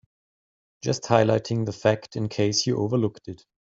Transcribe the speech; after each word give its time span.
Just 0.81 1.03
highlighting 1.03 1.67
that 1.67 1.73
fact 1.73 2.15
in 2.15 2.27
case 2.27 2.65
you 2.65 2.79
overlooked 2.79 3.27
it. 3.27 3.45